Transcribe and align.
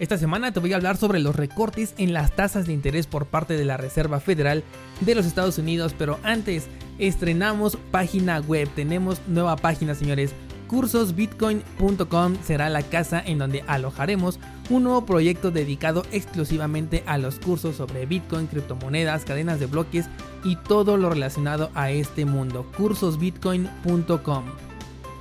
Esta 0.00 0.18
semana 0.18 0.52
te 0.52 0.58
voy 0.58 0.72
a 0.72 0.76
hablar 0.76 0.96
sobre 0.96 1.20
los 1.20 1.36
recortes 1.36 1.94
en 1.98 2.12
las 2.12 2.34
tasas 2.34 2.66
de 2.66 2.72
interés 2.72 3.06
por 3.06 3.26
parte 3.26 3.56
de 3.56 3.64
la 3.64 3.76
Reserva 3.76 4.18
Federal 4.18 4.64
de 5.00 5.14
los 5.14 5.24
Estados 5.24 5.56
Unidos, 5.58 5.94
pero 5.96 6.18
antes 6.24 6.66
estrenamos 6.98 7.78
página 7.92 8.40
web, 8.40 8.68
tenemos 8.74 9.20
nueva 9.28 9.54
página 9.56 9.94
señores, 9.94 10.32
cursosbitcoin.com 10.66 12.36
será 12.42 12.70
la 12.70 12.82
casa 12.82 13.22
en 13.24 13.38
donde 13.38 13.62
alojaremos 13.68 14.40
un 14.68 14.82
nuevo 14.82 15.06
proyecto 15.06 15.52
dedicado 15.52 16.04
exclusivamente 16.10 17.04
a 17.06 17.16
los 17.16 17.38
cursos 17.38 17.76
sobre 17.76 18.06
Bitcoin, 18.06 18.48
criptomonedas, 18.48 19.24
cadenas 19.24 19.60
de 19.60 19.66
bloques 19.66 20.06
y 20.42 20.56
todo 20.56 20.96
lo 20.96 21.10
relacionado 21.10 21.70
a 21.74 21.92
este 21.92 22.24
mundo, 22.24 22.66
cursosbitcoin.com. 22.76 24.73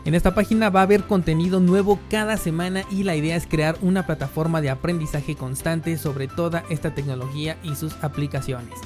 En 0.06 0.16
esta 0.16 0.36
página 0.36 0.70
va 0.70 0.82
a 0.82 0.84
haber 0.84 1.06
contenido 1.06 1.62
nuevo 1.62 1.98
cada 2.10 2.36
semana 2.36 2.84
y 2.92 3.04
la 3.04 3.16
idea 3.16 3.38
es 3.38 3.48
crear 3.48 3.78
una 3.82 4.06
plataforma 4.06 4.60
de 4.60 4.70
aprendizaje 4.70 5.36
constante 5.36 5.98
sobre 5.98 6.28
toda 6.28 6.66
esta 6.70 6.94
tecnología 6.94 7.58
y 7.64 7.76
sus 7.76 7.94
aplicaciones. 8.04 8.78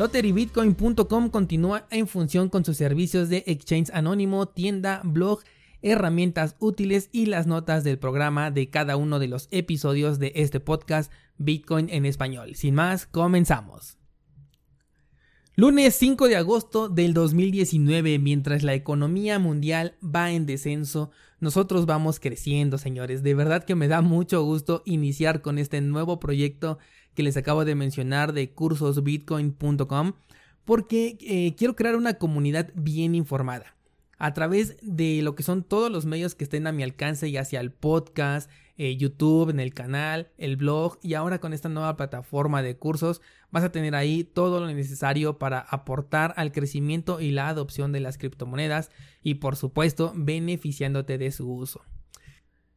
LotteryBitcoin.com 0.00 1.30
continúa 1.30 1.86
en 1.90 2.08
función 2.08 2.48
con 2.48 2.64
sus 2.64 2.76
servicios 2.76 3.28
de 3.28 3.44
exchange 3.46 3.90
anónimo, 3.92 4.46
tienda, 4.46 5.00
blog, 5.04 5.40
herramientas 5.80 6.56
útiles 6.58 7.08
y 7.12 7.26
las 7.26 7.46
notas 7.46 7.84
del 7.84 7.98
programa 7.98 8.50
de 8.50 8.68
cada 8.68 8.96
uno 8.96 9.20
de 9.20 9.28
los 9.28 9.46
episodios 9.52 10.18
de 10.18 10.32
este 10.34 10.58
podcast 10.58 11.12
Bitcoin 11.36 11.88
en 11.88 12.04
español. 12.04 12.56
Sin 12.56 12.74
más, 12.74 13.06
comenzamos. 13.06 13.96
Lunes 15.60 15.96
5 15.96 16.28
de 16.28 16.36
agosto 16.36 16.88
del 16.88 17.14
2019, 17.14 18.20
mientras 18.20 18.62
la 18.62 18.74
economía 18.74 19.40
mundial 19.40 19.96
va 20.00 20.30
en 20.30 20.46
descenso, 20.46 21.10
nosotros 21.40 21.84
vamos 21.84 22.20
creciendo, 22.20 22.78
señores. 22.78 23.24
De 23.24 23.34
verdad 23.34 23.64
que 23.64 23.74
me 23.74 23.88
da 23.88 24.00
mucho 24.00 24.40
gusto 24.44 24.82
iniciar 24.84 25.42
con 25.42 25.58
este 25.58 25.80
nuevo 25.80 26.20
proyecto 26.20 26.78
que 27.16 27.24
les 27.24 27.36
acabo 27.36 27.64
de 27.64 27.74
mencionar 27.74 28.34
de 28.34 28.52
cursosbitcoin.com, 28.52 30.12
porque 30.64 31.18
eh, 31.22 31.56
quiero 31.56 31.74
crear 31.74 31.96
una 31.96 32.14
comunidad 32.14 32.70
bien 32.76 33.16
informada 33.16 33.77
a 34.18 34.34
través 34.34 34.76
de 34.82 35.22
lo 35.22 35.34
que 35.34 35.42
son 35.42 35.62
todos 35.62 35.90
los 35.90 36.04
medios 36.04 36.34
que 36.34 36.44
estén 36.44 36.66
a 36.66 36.72
mi 36.72 36.82
alcance, 36.82 37.30
ya 37.30 37.44
sea 37.44 37.60
el 37.60 37.70
podcast, 37.70 38.50
eh, 38.76 38.96
YouTube, 38.96 39.50
en 39.50 39.60
el 39.60 39.74
canal, 39.74 40.30
el 40.38 40.56
blog 40.56 40.98
y 41.02 41.14
ahora 41.14 41.40
con 41.40 41.52
esta 41.52 41.68
nueva 41.68 41.96
plataforma 41.96 42.62
de 42.62 42.76
cursos 42.76 43.20
vas 43.50 43.64
a 43.64 43.72
tener 43.72 43.94
ahí 43.94 44.24
todo 44.24 44.60
lo 44.60 44.66
necesario 44.66 45.38
para 45.38 45.58
aportar 45.58 46.34
al 46.36 46.52
crecimiento 46.52 47.20
y 47.20 47.30
la 47.30 47.48
adopción 47.48 47.92
de 47.92 48.00
las 48.00 48.18
criptomonedas 48.18 48.90
y 49.22 49.34
por 49.34 49.56
supuesto 49.56 50.12
beneficiándote 50.14 51.18
de 51.18 51.32
su 51.32 51.50
uso. 51.50 51.82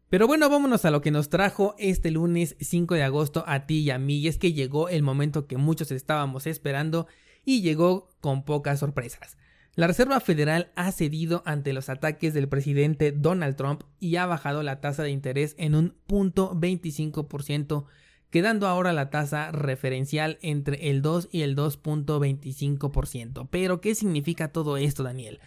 Pero 0.10 0.28
bueno, 0.28 0.50
vámonos 0.50 0.84
a 0.86 0.92
lo 0.92 1.02
que 1.02 1.12
nos 1.12 1.30
trajo 1.30 1.74
este 1.78 2.12
lunes 2.12 2.56
5 2.60 2.96
de 2.96 3.04
agosto 3.04 3.44
a 3.48 3.66
ti 3.66 3.80
y 3.80 3.92
a 3.92 3.98
mí 3.98 4.18
y 4.18 4.28
es 4.28 4.38
que 4.38 4.54
llegó 4.54 4.90
el 4.90 5.04
momento 5.04 5.48
que 5.48 5.58
muchos 5.58 5.92
estábamos 5.92 6.48
esperando 6.48 7.08
y 7.46 7.62
llegó 7.62 8.10
con 8.20 8.44
pocas 8.44 8.80
sorpresas. 8.80 9.38
La 9.74 9.88
Reserva 9.88 10.20
Federal 10.20 10.70
ha 10.76 10.92
cedido 10.92 11.44
ante 11.46 11.72
los 11.72 11.88
ataques 11.88 12.34
del 12.34 12.50
presidente 12.50 13.14
Donald 13.14 13.56
Trump 13.56 13.84
y 14.02 14.18
ha 14.18 14.26
bajado 14.26 14.64
la 14.64 14.82
tasa 14.82 15.04
de 15.04 15.12
interés 15.12 15.56
en 15.58 15.76
un 15.76 15.96
punto 16.08 16.54
25%, 16.54 17.86
quedando 18.32 18.68
ahora 18.68 18.92
la 18.92 19.10
tasa 19.10 19.50
referencial 19.52 20.40
entre 20.42 20.90
el 20.90 21.02
2 21.02 21.30
y 21.32 21.44
el 21.44 21.56
2.25%. 21.56 23.48
Pero, 23.50 23.80
¿qué 23.80 23.96
significa 23.96 24.52
todo 24.52 24.76
esto, 24.76 25.04
Daniel? 25.04 25.40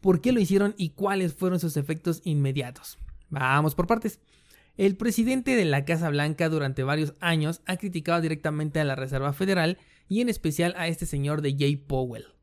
¿Por 0.00 0.20
qué 0.20 0.32
lo 0.32 0.40
hicieron 0.40 0.74
y 0.76 0.90
cuáles 0.90 1.34
fueron 1.34 1.60
sus 1.60 1.76
efectos 1.76 2.20
inmediatos? 2.24 2.98
Vamos 3.30 3.76
por 3.76 3.86
partes. 3.86 4.18
El 4.76 4.96
presidente 4.96 5.54
de 5.54 5.64
la 5.64 5.84
Casa 5.84 6.10
Blanca 6.10 6.48
durante 6.48 6.82
varios 6.82 7.14
años 7.20 7.60
ha 7.64 7.76
criticado 7.76 8.20
directamente 8.22 8.80
a 8.80 8.84
la 8.84 8.96
Reserva 8.96 9.32
Federal 9.32 9.78
y 10.08 10.20
en 10.20 10.28
especial 10.28 10.74
a 10.76 10.88
este 10.88 11.06
señor 11.06 11.42
de 11.42 11.54
Jay 11.56 11.76
Powell 11.76 12.37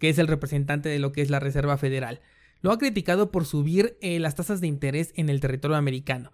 que 0.00 0.08
es 0.08 0.18
el 0.18 0.26
representante 0.26 0.88
de 0.88 0.98
lo 0.98 1.12
que 1.12 1.22
es 1.22 1.30
la 1.30 1.38
Reserva 1.38 1.76
Federal. 1.78 2.20
Lo 2.62 2.72
ha 2.72 2.78
criticado 2.78 3.30
por 3.30 3.44
subir 3.44 3.96
eh, 4.00 4.18
las 4.18 4.34
tasas 4.34 4.60
de 4.60 4.66
interés 4.66 5.12
en 5.14 5.28
el 5.28 5.40
territorio 5.40 5.76
americano. 5.76 6.32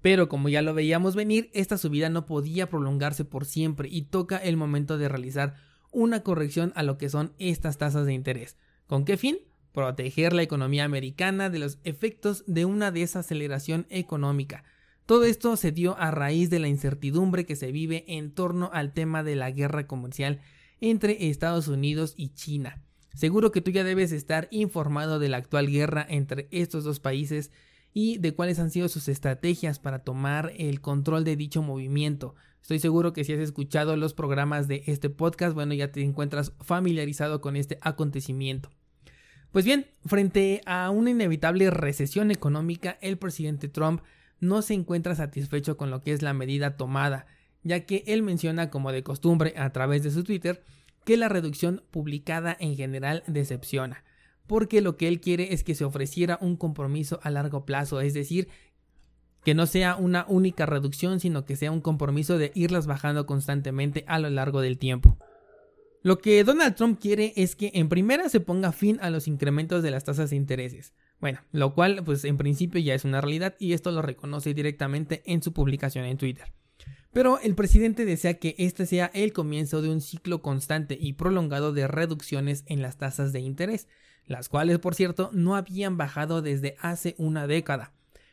Pero 0.00 0.28
como 0.28 0.48
ya 0.48 0.62
lo 0.62 0.72
veíamos 0.72 1.14
venir, 1.14 1.50
esta 1.52 1.78
subida 1.78 2.08
no 2.08 2.26
podía 2.26 2.70
prolongarse 2.70 3.24
por 3.24 3.44
siempre 3.44 3.88
y 3.90 4.02
toca 4.02 4.36
el 4.36 4.56
momento 4.56 4.98
de 4.98 5.08
realizar 5.08 5.56
una 5.90 6.22
corrección 6.22 6.72
a 6.74 6.82
lo 6.82 6.96
que 6.96 7.08
son 7.08 7.34
estas 7.38 7.76
tasas 7.76 8.06
de 8.06 8.14
interés. 8.14 8.56
¿Con 8.86 9.04
qué 9.04 9.16
fin? 9.16 9.38
Proteger 9.72 10.32
la 10.32 10.42
economía 10.42 10.84
americana 10.84 11.50
de 11.50 11.58
los 11.58 11.78
efectos 11.84 12.44
de 12.46 12.64
una 12.64 12.90
desaceleración 12.90 13.86
económica. 13.90 14.64
Todo 15.06 15.24
esto 15.24 15.56
se 15.56 15.72
dio 15.72 15.98
a 15.98 16.12
raíz 16.12 16.50
de 16.50 16.60
la 16.60 16.68
incertidumbre 16.68 17.46
que 17.46 17.56
se 17.56 17.72
vive 17.72 18.04
en 18.06 18.32
torno 18.32 18.70
al 18.72 18.92
tema 18.92 19.24
de 19.24 19.34
la 19.34 19.50
guerra 19.50 19.86
comercial 19.86 20.40
entre 20.80 21.28
Estados 21.28 21.68
Unidos 21.68 22.14
y 22.16 22.30
China. 22.30 22.82
Seguro 23.14 23.52
que 23.52 23.60
tú 23.60 23.70
ya 23.70 23.84
debes 23.84 24.12
estar 24.12 24.48
informado 24.50 25.18
de 25.18 25.28
la 25.28 25.36
actual 25.36 25.70
guerra 25.70 26.06
entre 26.08 26.48
estos 26.50 26.84
dos 26.84 27.00
países 27.00 27.50
y 27.94 28.18
de 28.18 28.34
cuáles 28.34 28.58
han 28.58 28.70
sido 28.70 28.88
sus 28.88 29.08
estrategias 29.08 29.78
para 29.78 30.00
tomar 30.00 30.52
el 30.56 30.80
control 30.80 31.24
de 31.24 31.36
dicho 31.36 31.62
movimiento. 31.62 32.34
Estoy 32.62 32.78
seguro 32.78 33.12
que 33.12 33.24
si 33.24 33.32
has 33.32 33.40
escuchado 33.40 33.96
los 33.96 34.14
programas 34.14 34.68
de 34.68 34.84
este 34.86 35.10
podcast, 35.10 35.54
bueno, 35.54 35.74
ya 35.74 35.92
te 35.92 36.02
encuentras 36.02 36.52
familiarizado 36.60 37.40
con 37.40 37.56
este 37.56 37.78
acontecimiento. 37.82 38.70
Pues 39.50 39.66
bien, 39.66 39.86
frente 40.06 40.62
a 40.64 40.88
una 40.88 41.10
inevitable 41.10 41.70
recesión 41.70 42.30
económica, 42.30 42.96
el 43.02 43.18
presidente 43.18 43.68
Trump 43.68 44.00
no 44.40 44.62
se 44.62 44.74
encuentra 44.74 45.14
satisfecho 45.14 45.76
con 45.76 45.90
lo 45.90 46.02
que 46.02 46.12
es 46.12 46.22
la 46.22 46.32
medida 46.32 46.76
tomada, 46.76 47.26
ya 47.62 47.80
que 47.80 48.04
él 48.06 48.22
menciona 48.22 48.70
como 48.70 48.90
de 48.90 49.02
costumbre 49.02 49.52
a 49.56 49.70
través 49.70 50.02
de 50.02 50.10
su 50.10 50.24
Twitter 50.24 50.64
que 51.04 51.16
la 51.16 51.28
reducción 51.28 51.82
publicada 51.90 52.56
en 52.58 52.76
general 52.76 53.22
decepciona, 53.26 54.04
porque 54.46 54.80
lo 54.80 54.96
que 54.96 55.08
él 55.08 55.20
quiere 55.20 55.52
es 55.52 55.64
que 55.64 55.74
se 55.74 55.84
ofreciera 55.84 56.38
un 56.40 56.56
compromiso 56.56 57.20
a 57.22 57.30
largo 57.30 57.64
plazo, 57.64 58.00
es 58.00 58.14
decir, 58.14 58.48
que 59.44 59.54
no 59.54 59.66
sea 59.66 59.96
una 59.96 60.24
única 60.28 60.66
reducción, 60.66 61.20
sino 61.20 61.44
que 61.44 61.56
sea 61.56 61.72
un 61.72 61.80
compromiso 61.80 62.38
de 62.38 62.52
irlas 62.54 62.86
bajando 62.86 63.26
constantemente 63.26 64.04
a 64.06 64.18
lo 64.18 64.30
largo 64.30 64.60
del 64.60 64.78
tiempo. 64.78 65.18
Lo 66.04 66.18
que 66.18 66.42
Donald 66.42 66.74
Trump 66.74 67.00
quiere 67.00 67.32
es 67.36 67.54
que 67.54 67.70
en 67.74 67.88
primera 67.88 68.28
se 68.28 68.40
ponga 68.40 68.72
fin 68.72 68.98
a 69.00 69.10
los 69.10 69.28
incrementos 69.28 69.82
de 69.82 69.92
las 69.92 70.04
tasas 70.04 70.30
de 70.30 70.36
intereses. 70.36 70.94
Bueno, 71.20 71.40
lo 71.52 71.74
cual 71.74 72.02
pues 72.04 72.24
en 72.24 72.36
principio 72.36 72.80
ya 72.80 72.94
es 72.94 73.04
una 73.04 73.20
realidad 73.20 73.54
y 73.60 73.72
esto 73.72 73.92
lo 73.92 74.02
reconoce 74.02 74.54
directamente 74.54 75.22
en 75.26 75.42
su 75.42 75.52
publicación 75.52 76.04
en 76.04 76.18
Twitter. 76.18 76.52
Pero 77.12 77.38
el 77.40 77.54
presidente 77.54 78.06
desea 78.06 78.34
que 78.34 78.54
este 78.56 78.86
sea 78.86 79.10
el 79.12 79.34
comienzo 79.34 79.82
de 79.82 79.90
un 79.90 80.00
ciclo 80.00 80.40
constante 80.40 80.96
y 80.98 81.12
prolongado 81.12 81.72
de 81.72 81.86
reducciones 81.86 82.64
en 82.66 82.80
las 82.80 82.96
tasas 82.96 83.32
de 83.32 83.40
interés, 83.40 83.86
las 84.26 84.48
cuales 84.48 84.78
por 84.78 84.94
cierto 84.94 85.28
no 85.32 85.54
habían 85.54 85.98
bajado 85.98 86.40
desde 86.40 86.76
hace 86.80 87.14
una 87.18 87.46
década. 87.46 87.92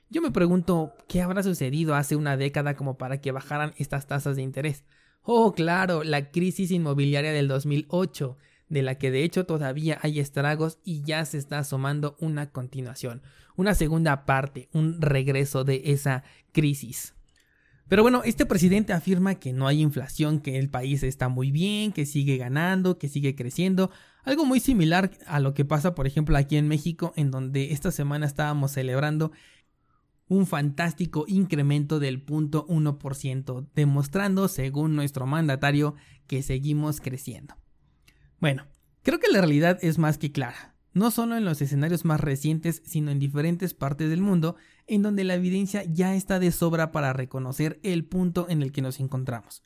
Yo 0.09 0.21
me 0.21 0.31
pregunto 0.31 0.93
qué 1.07 1.21
habrá 1.21 1.43
sucedido 1.43 1.93
hace 1.93 2.15
una 2.15 2.37
década 2.37 2.75
como 2.75 2.97
para 2.97 3.19
que 3.19 3.33
bajaran 3.33 3.73
estas 3.77 4.07
tasas 4.07 4.37
de 4.37 4.43
interés. 4.43 4.85
Oh, 5.23 5.51
claro, 5.53 6.03
la 6.03 6.31
crisis 6.31 6.71
inmobiliaria 6.71 7.33
del 7.33 7.49
2008, 7.49 8.37
de 8.69 8.81
la 8.81 8.95
que 8.95 9.11
de 9.11 9.23
hecho 9.23 9.45
todavía 9.45 9.99
hay 10.01 10.19
estragos 10.19 10.79
y 10.85 11.03
ya 11.03 11.25
se 11.25 11.37
está 11.37 11.59
asomando 11.59 12.15
una 12.19 12.51
continuación, 12.51 13.21
una 13.57 13.75
segunda 13.75 14.25
parte, 14.25 14.69
un 14.71 15.01
regreso 15.01 15.65
de 15.65 15.81
esa 15.85 16.23
crisis. 16.53 17.13
Pero 17.89 18.03
bueno, 18.03 18.21
este 18.23 18.45
presidente 18.45 18.93
afirma 18.93 19.35
que 19.35 19.51
no 19.51 19.67
hay 19.67 19.81
inflación, 19.81 20.39
que 20.39 20.59
el 20.59 20.69
país 20.69 21.01
está 21.01 21.27
muy 21.27 21.49
bien, 21.49 21.91
que 21.91 22.05
sigue 22.05 22.37
ganando, 22.37 22.99
que 22.99 23.09
sigue 23.09 23.35
creciendo, 23.35 23.89
algo 24.23 24.45
muy 24.45 24.59
similar 24.59 25.11
a 25.25 25.39
lo 25.39 25.55
que 25.55 25.65
pasa 25.65 25.95
por 25.95 26.05
ejemplo 26.05 26.37
aquí 26.37 26.55
en 26.55 26.67
México, 26.67 27.13
en 27.15 27.31
donde 27.31 27.73
esta 27.73 27.91
semana 27.91 28.27
estábamos 28.27 28.71
celebrando 28.73 29.31
un 30.27 30.45
fantástico 30.45 31.25
incremento 31.27 31.99
del 31.99 32.23
0.1%, 32.23 33.67
demostrando, 33.73 34.47
según 34.47 34.95
nuestro 34.95 35.25
mandatario, 35.25 35.95
que 36.27 36.43
seguimos 36.43 37.01
creciendo. 37.01 37.55
Bueno, 38.39 38.67
creo 39.01 39.19
que 39.19 39.31
la 39.31 39.39
realidad 39.39 39.79
es 39.81 39.97
más 39.97 40.19
que 40.19 40.31
clara 40.31 40.75
no 40.99 41.11
solo 41.11 41.37
en 41.37 41.45
los 41.45 41.61
escenarios 41.61 42.05
más 42.05 42.19
recientes, 42.19 42.83
sino 42.85 43.09
en 43.09 43.19
diferentes 43.19 43.73
partes 43.73 44.09
del 44.09 44.21
mundo, 44.21 44.57
en 44.85 45.01
donde 45.01 45.23
la 45.23 45.35
evidencia 45.35 45.83
ya 45.85 46.13
está 46.13 46.39
de 46.39 46.51
sobra 46.51 46.91
para 46.91 47.13
reconocer 47.13 47.79
el 47.83 48.05
punto 48.05 48.47
en 48.49 48.61
el 48.61 48.71
que 48.71 48.81
nos 48.81 48.99
encontramos. 48.99 49.63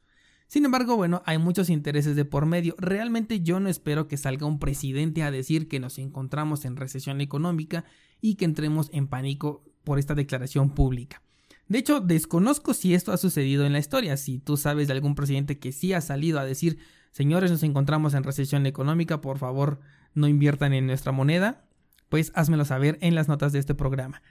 Sin 0.48 0.66
embargo, 0.66 0.96
bueno, 0.96 1.24
hay 1.26 1.40
muchos 1.40 1.72
intereses 1.72 2.16
de 2.16 2.26
por 2.26 2.46
medio. 2.46 2.76
Realmente 2.78 3.42
yo 3.42 3.60
no 3.60 3.68
espero 3.68 4.08
que 4.08 4.18
salga 4.18 4.46
un 4.46 4.60
presidente 4.60 5.24
a 5.24 5.32
decir 5.32 5.68
que 5.68 5.80
nos 5.80 5.98
encontramos 5.98 6.66
en 6.66 6.76
recesión 6.76 7.20
económica 7.22 7.86
y 8.22 8.36
que 8.36 8.46
entremos 8.46 8.90
en 8.94 9.08
pánico 9.08 9.64
por 9.84 9.98
esta 9.98 10.14
declaración 10.14 10.70
pública. 10.70 11.24
De 11.68 11.80
hecho, 11.80 12.00
desconozco 12.02 12.76
si 12.76 12.94
esto 12.94 13.12
ha 13.12 13.18
sucedido 13.18 13.66
en 13.66 13.74
la 13.74 13.80
historia. 13.80 14.16
Si 14.18 14.38
tú 14.38 14.56
sabes 14.56 14.88
de 14.88 14.94
algún 14.94 15.16
presidente 15.16 15.58
que 15.58 15.72
sí 15.72 15.94
ha 15.94 16.02
salido 16.02 16.40
a 16.40 16.46
decir, 16.46 16.78
señores, 17.12 17.50
nos 17.50 17.64
encontramos 17.64 18.14
en 18.14 18.24
recesión 18.24 18.68
económica, 18.68 19.22
por 19.22 19.40
favor, 19.40 19.80
no 20.14 20.28
inviertan 20.28 20.74
en 20.74 20.88
nuestra 20.88 21.12
moneda, 21.12 21.66
pues 22.10 22.32
házmelo 22.36 22.66
saber 22.66 22.98
en 23.02 23.16
las 23.16 23.28
notas 23.28 23.54
de 23.54 23.60
este 23.60 23.76
programa. 23.76 24.22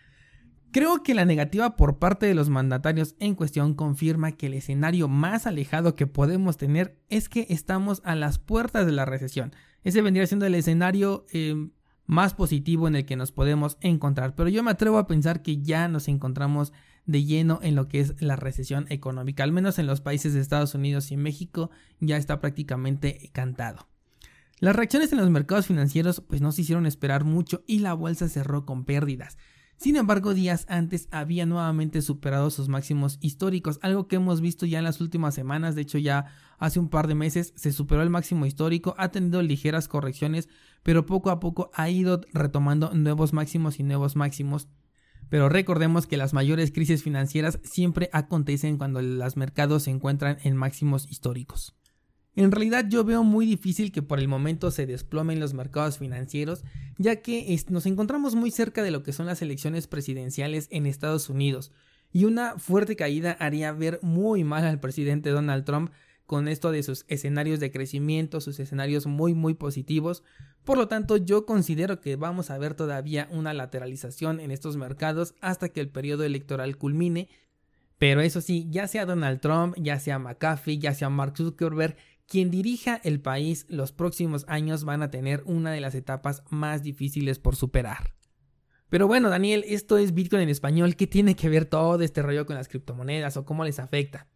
Creo 0.73 1.03
que 1.03 1.15
la 1.15 1.27
negativa 1.27 1.77
por 1.77 1.99
parte 1.99 2.25
de 2.25 2.35
los 2.35 2.49
mandatarios 2.49 3.15
en 3.19 3.35
cuestión 3.35 3.75
confirma 3.75 4.33
que 4.33 4.47
el 4.47 4.55
escenario 4.55 5.07
más 5.07 5.47
alejado 5.47 5.95
que 5.95 6.07
podemos 6.07 6.57
tener 6.57 6.97
es 7.11 7.29
que 7.29 7.47
estamos 7.51 8.01
a 8.05 8.15
las 8.15 8.39
puertas 8.39 8.87
de 8.87 8.93
la 8.93 9.05
recesión. 9.05 9.53
Ese 9.85 10.01
vendría 10.01 10.27
siendo 10.27 10.47
el 10.47 10.55
escenario 10.55 11.27
eh, 11.33 11.69
más 12.07 12.33
positivo 12.33 12.89
en 12.89 12.97
el 12.97 13.05
que 13.05 13.17
nos 13.17 13.33
podemos 13.33 13.77
encontrar. 13.83 14.35
Pero 14.35 14.49
yo 14.49 14.63
me 14.63 14.71
atrevo 14.71 14.97
a 14.97 15.07
pensar 15.07 15.43
que 15.43 15.61
ya 15.61 15.89
nos 15.89 16.09
encontramos 16.09 16.73
de 17.05 17.25
lleno 17.25 17.59
en 17.63 17.75
lo 17.75 17.89
que 17.89 18.01
es 18.01 18.23
la 18.23 18.37
recesión 18.37 18.87
económica. 18.89 19.45
Al 19.45 19.53
menos 19.53 19.79
en 19.79 19.87
los 19.87 20.01
países 20.01 20.33
de 20.33 20.41
Estados 20.41 20.75
Unidos 20.75 21.11
y 21.11 21.19
México 21.19 21.71
ya 22.01 22.17
está 22.17 22.41
prácticamente 22.41 23.31
cantado. 23.35 23.92
Las 24.63 24.77
reacciones 24.77 25.11
en 25.11 25.19
los 25.19 25.29
mercados 25.29 25.67
financieros 25.67 26.21
pues 26.21 26.41
no 26.41 26.53
se 26.53 26.61
hicieron 26.61 26.87
esperar 26.87 27.25
mucho 27.25 27.65
y 27.67 27.81
la 27.81 27.95
bolsa 27.95 28.29
cerró 28.29 28.65
con 28.65 28.85
pérdidas. 28.85 29.37
Sin 29.77 29.97
embargo, 29.97 30.35
días 30.35 30.67
antes 30.69 31.09
había 31.11 31.47
nuevamente 31.47 32.01
superado 32.01 32.49
sus 32.49 32.69
máximos 32.69 33.19
históricos, 33.21 33.81
algo 33.83 34.07
que 34.07 34.15
hemos 34.15 34.41
visto 34.41 34.65
ya 34.65 34.79
en 34.79 34.85
las 34.85 35.01
últimas 35.01 35.35
semanas, 35.35 35.75
de 35.75 35.83
hecho 35.83 35.99
ya 35.99 36.27
hace 36.59 36.79
un 36.79 36.91
par 36.91 37.09
de 37.09 37.17
meses 37.17 37.53
se 37.57 37.73
superó 37.73 38.03
el 38.03 38.11
máximo 38.11 38.47
histórico, 38.47 38.95
ha 38.99 39.09
tenido 39.09 39.43
ligeras 39.43 39.89
correcciones, 39.89 40.49
pero 40.85 41.07
poco 41.07 41.31
a 41.31 41.41
poco 41.41 41.73
ha 41.75 41.91
ido 41.91 42.21
retomando 42.33 42.93
nuevos 42.95 43.33
máximos 43.33 43.81
y 43.81 43.83
nuevos 43.83 44.15
máximos. 44.15 44.69
Pero 45.29 45.49
recordemos 45.49 46.07
que 46.07 46.17
las 46.17 46.35
mayores 46.35 46.71
crisis 46.71 47.03
financieras 47.03 47.59
siempre 47.65 48.11
acontecen 48.13 48.79
cuando 48.79 49.03
los 49.03 49.37
mercados 49.37 49.83
se 49.83 49.91
encuentran 49.91 50.39
en 50.45 50.55
máximos 50.55 51.11
históricos. 51.11 51.75
En 52.35 52.51
realidad 52.51 52.87
yo 52.89 53.05
veo 53.05 53.25
muy 53.25 53.45
difícil 53.45 53.93
que 53.93 54.03
por 54.03 54.19
el 54.19 54.29
momento 54.29 54.71
se 54.71 54.87
desplomen 54.87 55.39
los 55.39 55.53
mercados 55.53 55.99
financieros, 55.99 56.65
ya 56.97 57.17
que 57.17 57.59
nos 57.69 57.85
encontramos 57.85 58.35
muy 58.35 58.51
cerca 58.51 58.83
de 58.83 58.91
lo 58.91 59.03
que 59.03 59.13
son 59.13 59.27
las 59.27 59.43
elecciones 59.43 59.87
presidenciales 59.87 60.69
en 60.71 60.87
Estados 60.87 61.29
Unidos, 61.29 61.73
y 62.11 62.25
una 62.25 62.59
fuerte 62.59 62.97
caída 62.97 63.37
haría 63.39 63.73
ver 63.73 63.99
muy 64.03 64.45
mal 64.45 64.65
al 64.65 64.81
presidente 64.81 65.31
Donald 65.31 65.65
Trump 65.65 65.91
con 66.27 66.49
esto 66.49 66.71
de 66.71 66.83
sus 66.83 67.05
escenarios 67.09 67.61
de 67.61 67.71
crecimiento, 67.71 68.41
sus 68.41 68.59
escenarios 68.61 69.07
muy 69.07 69.35
muy 69.35 69.53
positivos. 69.55 70.23
Por 70.65 70.79
lo 70.79 70.89
tanto, 70.89 71.19
yo 71.19 71.45
considero 71.45 72.01
que 72.01 72.17
vamos 72.17 72.51
a 72.51 72.59
ver 72.59 72.75
todavía 72.75 73.29
una 73.31 73.53
lateralización 73.53 74.41
en 74.41 74.51
estos 74.51 74.77
mercados 74.77 75.35
hasta 75.41 75.69
que 75.69 75.81
el 75.81 75.91
periodo 75.91 76.25
electoral 76.25 76.79
culmine. 76.79 77.29
Pero 77.99 78.21
eso 78.21 78.41
sí, 78.41 78.67
ya 78.71 78.89
sea 78.89 79.07
Donald 79.07 79.41
Trump, 79.41 79.75
ya 79.79 80.01
sea 80.01 80.19
McAfee, 80.19 80.79
ya 80.79 80.95
sea 80.95 81.09
Mark 81.09 81.37
Zuckerberg, 81.37 81.97
quien 82.33 82.51
dirija 82.51 82.99
el 83.05 83.21
país 83.21 83.67
los 83.69 83.93
próximos 83.93 84.47
años 84.49 84.85
van 84.85 85.03
a 85.03 85.11
tener 85.11 85.43
una 85.45 85.71
de 85.71 85.83
las 85.83 85.95
etapas 85.95 86.43
más 86.49 86.83
difíciles 86.83 87.39
por 87.39 87.57
superar. 87.57 88.15
Pero 88.89 89.07
bueno, 89.07 89.29
Daniel, 89.29 89.67
esto 89.69 89.99
es 89.99 90.15
Bitcoin 90.15 90.41
en 90.41 90.49
español. 90.49 90.97
¿Qué 90.97 91.07
tiene 91.07 91.37
que 91.37 91.51
ver 91.51 91.67
todo 91.67 92.01
este 92.01 92.23
rollo 92.23 92.47
con 92.47 92.57
las 92.57 92.69
criptomonedas 92.69 93.37
o 93.37 93.45
cómo 93.45 93.67
les 93.67 93.79
afecta? 93.79 94.29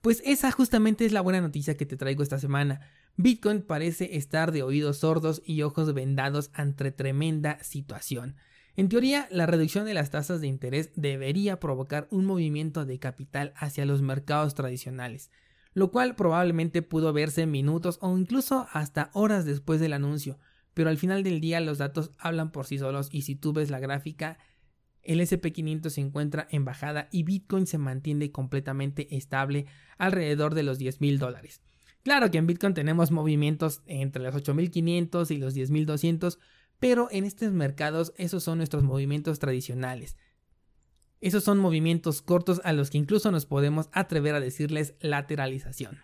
Pues 0.00 0.20
esa 0.24 0.50
justamente 0.50 1.06
es 1.06 1.12
la 1.12 1.20
buena 1.20 1.40
noticia 1.40 1.76
que 1.76 1.86
te 1.86 1.96
traigo 1.96 2.24
esta 2.24 2.40
semana. 2.40 2.80
Bitcoin 3.16 3.62
parece 3.62 4.16
estar 4.16 4.50
de 4.50 4.64
oídos 4.64 4.98
sordos 4.98 5.40
y 5.46 5.62
ojos 5.62 5.94
vendados 5.94 6.50
ante 6.54 6.90
tremenda 6.90 7.62
situación. 7.62 8.34
En 8.74 8.88
teoría, 8.88 9.28
la 9.30 9.46
reducción 9.46 9.86
de 9.86 9.94
las 9.94 10.10
tasas 10.10 10.40
de 10.40 10.48
interés 10.48 10.90
debería 10.96 11.60
provocar 11.60 12.08
un 12.10 12.24
movimiento 12.24 12.84
de 12.84 12.98
capital 12.98 13.52
hacia 13.56 13.86
los 13.86 14.02
mercados 14.02 14.56
tradicionales 14.56 15.30
lo 15.74 15.90
cual 15.90 16.14
probablemente 16.14 16.82
pudo 16.82 17.12
verse 17.12 17.46
minutos 17.46 17.98
o 18.00 18.16
incluso 18.16 18.66
hasta 18.72 19.10
horas 19.12 19.44
después 19.44 19.80
del 19.80 19.92
anuncio, 19.92 20.38
pero 20.72 20.88
al 20.88 20.98
final 20.98 21.22
del 21.22 21.40
día 21.40 21.60
los 21.60 21.78
datos 21.78 22.12
hablan 22.18 22.52
por 22.52 22.66
sí 22.66 22.78
solos 22.78 23.08
y 23.12 23.22
si 23.22 23.34
tú 23.34 23.52
ves 23.52 23.70
la 23.70 23.80
gráfica, 23.80 24.38
el 25.02 25.20
SP500 25.20 25.90
se 25.90 26.00
encuentra 26.00 26.46
en 26.50 26.64
bajada 26.64 27.08
y 27.10 27.24
Bitcoin 27.24 27.66
se 27.66 27.78
mantiene 27.78 28.32
completamente 28.32 29.14
estable 29.16 29.66
alrededor 29.98 30.54
de 30.54 30.62
los 30.62 30.78
10 30.78 31.00
mil 31.00 31.18
dólares. 31.18 31.60
Claro 32.02 32.30
que 32.30 32.38
en 32.38 32.46
Bitcoin 32.46 32.74
tenemos 32.74 33.10
movimientos 33.10 33.82
entre 33.86 34.22
los 34.22 34.34
8500 34.34 35.30
y 35.30 35.38
los 35.38 35.54
10200, 35.54 36.38
pero 36.78 37.08
en 37.10 37.24
estos 37.24 37.52
mercados 37.52 38.12
esos 38.16 38.42
son 38.42 38.58
nuestros 38.58 38.82
movimientos 38.82 39.38
tradicionales. 39.38 40.16
Esos 41.20 41.44
son 41.44 41.58
movimientos 41.58 42.22
cortos 42.22 42.60
a 42.64 42.72
los 42.72 42.90
que 42.90 42.98
incluso 42.98 43.30
nos 43.30 43.46
podemos 43.46 43.88
atrever 43.92 44.34
a 44.34 44.40
decirles 44.40 44.94
lateralización. 45.00 45.98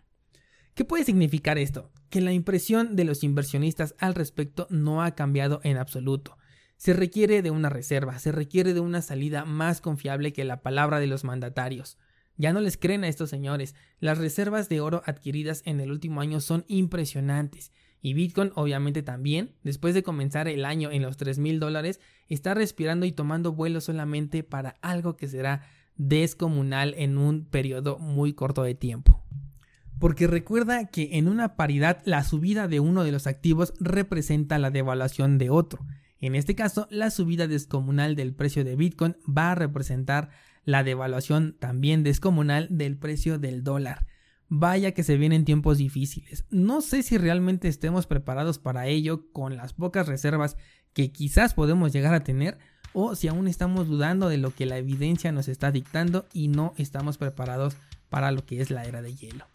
¿Qué 0.74 0.84
puede 0.84 1.04
significar 1.04 1.58
esto? 1.58 1.90
Que 2.08 2.20
la 2.20 2.32
impresión 2.32 2.96
de 2.96 3.04
los 3.04 3.22
inversionistas 3.22 3.94
al 3.98 4.14
respecto 4.14 4.66
no 4.70 5.02
ha 5.02 5.14
cambiado 5.14 5.60
en 5.62 5.76
absoluto. 5.76 6.38
Se 6.76 6.94
requiere 6.94 7.42
de 7.42 7.50
una 7.50 7.68
reserva, 7.68 8.18
se 8.18 8.32
requiere 8.32 8.72
de 8.72 8.80
una 8.80 9.02
salida 9.02 9.44
más 9.44 9.80
confiable 9.80 10.32
que 10.32 10.44
la 10.44 10.62
palabra 10.62 10.98
de 10.98 11.06
los 11.06 11.24
mandatarios. 11.24 11.98
Ya 12.36 12.54
no 12.54 12.60
les 12.60 12.78
creen 12.78 13.04
a 13.04 13.08
estos 13.08 13.28
señores, 13.28 13.74
las 13.98 14.16
reservas 14.16 14.70
de 14.70 14.80
oro 14.80 15.02
adquiridas 15.04 15.60
en 15.66 15.80
el 15.80 15.90
último 15.90 16.22
año 16.22 16.40
son 16.40 16.64
impresionantes 16.68 17.72
y 18.02 18.14
Bitcoin 18.14 18.52
obviamente 18.54 19.02
también, 19.02 19.52
después 19.62 19.94
de 19.94 20.02
comenzar 20.02 20.48
el 20.48 20.64
año 20.64 20.90
en 20.90 21.02
los 21.02 21.16
3 21.16 21.38
mil 21.38 21.60
dólares, 21.60 22.00
está 22.28 22.54
respirando 22.54 23.06
y 23.06 23.12
tomando 23.12 23.52
vuelo 23.52 23.80
solamente 23.80 24.42
para 24.42 24.76
algo 24.80 25.16
que 25.16 25.28
será 25.28 25.62
descomunal 25.96 26.94
en 26.96 27.18
un 27.18 27.44
periodo 27.44 27.98
muy 27.98 28.32
corto 28.32 28.62
de 28.62 28.74
tiempo. 28.74 29.22
Porque 29.98 30.26
recuerda 30.26 30.86
que 30.86 31.18
en 31.18 31.28
una 31.28 31.56
paridad 31.56 32.00
la 32.06 32.24
subida 32.24 32.68
de 32.68 32.80
uno 32.80 33.04
de 33.04 33.12
los 33.12 33.26
activos 33.26 33.74
representa 33.80 34.58
la 34.58 34.70
devaluación 34.70 35.36
de 35.36 35.50
otro. 35.50 35.84
En 36.20 36.34
este 36.34 36.54
caso, 36.54 36.86
la 36.90 37.10
subida 37.10 37.46
descomunal 37.46 38.16
del 38.16 38.34
precio 38.34 38.64
de 38.64 38.76
Bitcoin 38.76 39.16
va 39.28 39.52
a 39.52 39.54
representar 39.54 40.30
la 40.64 40.84
devaluación 40.84 41.54
también 41.58 42.02
descomunal 42.02 42.66
del 42.70 42.96
precio 42.96 43.38
del 43.38 43.62
dólar. 43.62 44.06
Vaya 44.52 44.90
que 44.90 45.04
se 45.04 45.16
vienen 45.16 45.44
tiempos 45.44 45.78
difíciles. 45.78 46.44
No 46.50 46.80
sé 46.80 47.04
si 47.04 47.16
realmente 47.16 47.68
estemos 47.68 48.08
preparados 48.08 48.58
para 48.58 48.88
ello 48.88 49.30
con 49.32 49.56
las 49.56 49.74
pocas 49.74 50.08
reservas 50.08 50.56
que 50.92 51.12
quizás 51.12 51.54
podemos 51.54 51.92
llegar 51.92 52.14
a 52.14 52.24
tener 52.24 52.58
o 52.92 53.14
si 53.14 53.28
aún 53.28 53.46
estamos 53.46 53.86
dudando 53.86 54.28
de 54.28 54.38
lo 54.38 54.52
que 54.52 54.66
la 54.66 54.76
evidencia 54.76 55.30
nos 55.30 55.46
está 55.46 55.70
dictando 55.70 56.26
y 56.32 56.48
no 56.48 56.74
estamos 56.78 57.16
preparados 57.16 57.76
para 58.08 58.32
lo 58.32 58.44
que 58.44 58.60
es 58.60 58.72
la 58.72 58.84
era 58.84 59.02
de 59.02 59.14
hielo. 59.14 59.46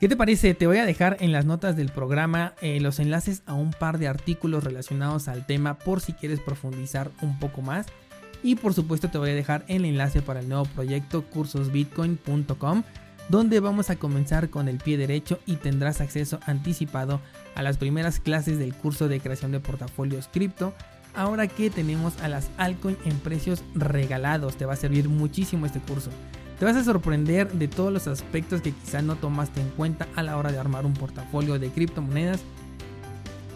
¿Qué 0.00 0.08
te 0.08 0.16
parece? 0.16 0.54
Te 0.54 0.66
voy 0.66 0.78
a 0.78 0.86
dejar 0.86 1.18
en 1.20 1.30
las 1.30 1.44
notas 1.44 1.76
del 1.76 1.90
programa 1.90 2.54
eh, 2.62 2.80
los 2.80 3.00
enlaces 3.00 3.42
a 3.44 3.52
un 3.52 3.70
par 3.70 3.98
de 3.98 4.08
artículos 4.08 4.64
relacionados 4.64 5.28
al 5.28 5.44
tema 5.44 5.78
por 5.78 6.00
si 6.00 6.14
quieres 6.14 6.40
profundizar 6.40 7.10
un 7.20 7.38
poco 7.38 7.60
más. 7.60 7.86
Y 8.42 8.56
por 8.56 8.72
supuesto 8.72 9.08
te 9.10 9.18
voy 9.18 9.28
a 9.28 9.34
dejar 9.34 9.66
el 9.68 9.84
enlace 9.84 10.22
para 10.22 10.40
el 10.40 10.48
nuevo 10.48 10.64
proyecto 10.64 11.24
cursosbitcoin.com 11.28 12.82
donde 13.28 13.60
vamos 13.60 13.90
a 13.90 13.96
comenzar 13.96 14.50
con 14.50 14.68
el 14.68 14.78
pie 14.78 14.96
derecho 14.96 15.38
y 15.46 15.56
tendrás 15.56 16.00
acceso 16.00 16.40
anticipado 16.46 17.20
a 17.54 17.62
las 17.62 17.78
primeras 17.78 18.20
clases 18.20 18.58
del 18.58 18.74
curso 18.74 19.08
de 19.08 19.20
creación 19.20 19.52
de 19.52 19.60
portafolios 19.60 20.28
cripto. 20.32 20.74
Ahora 21.14 21.46
que 21.46 21.70
tenemos 21.70 22.20
a 22.22 22.28
las 22.28 22.50
altcoins 22.56 22.98
en 23.04 23.18
precios 23.18 23.62
regalados, 23.74 24.56
te 24.56 24.66
va 24.66 24.74
a 24.74 24.76
servir 24.76 25.08
muchísimo 25.08 25.64
este 25.64 25.80
curso. 25.80 26.10
Te 26.58 26.64
vas 26.64 26.76
a 26.76 26.84
sorprender 26.84 27.52
de 27.52 27.68
todos 27.68 27.92
los 27.92 28.06
aspectos 28.06 28.60
que 28.60 28.72
quizá 28.72 29.02
no 29.02 29.16
tomaste 29.16 29.60
en 29.60 29.68
cuenta 29.70 30.06
a 30.16 30.22
la 30.22 30.36
hora 30.36 30.52
de 30.52 30.58
armar 30.58 30.86
un 30.86 30.94
portafolio 30.94 31.58
de 31.58 31.70
criptomonedas. 31.70 32.40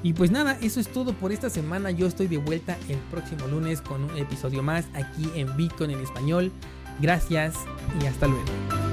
Y 0.02 0.12
pues 0.12 0.30
nada, 0.30 0.56
eso 0.62 0.78
es 0.78 0.88
todo 0.88 1.12
por 1.12 1.32
esta 1.32 1.50
semana. 1.50 1.90
Yo 1.90 2.06
estoy 2.06 2.28
de 2.28 2.38
vuelta 2.38 2.76
el 2.88 2.98
próximo 3.10 3.48
lunes 3.48 3.80
con 3.80 4.04
un 4.04 4.16
episodio 4.16 4.62
más 4.62 4.86
aquí 4.94 5.28
en 5.34 5.56
Bitcoin 5.56 5.90
en 5.90 6.00
español. 6.00 6.52
Gracias 7.00 7.54
y 8.00 8.06
hasta 8.06 8.26
luego. 8.28 8.87